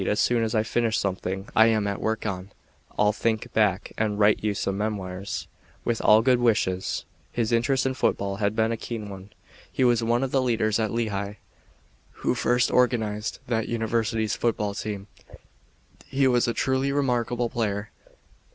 [0.07, 2.49] As soon as I finish something I am at work on,
[2.97, 5.47] I'll "think back", and write you some memoirs.
[5.85, 9.09] With all good wishes Richard Harding Davis] His interest in football had been a keen
[9.09, 9.29] one.
[9.71, 11.35] He was one of the leaders at Lehigh,
[12.25, 15.05] who first organized that University's football team.
[16.07, 17.91] He was a truly remarkable player.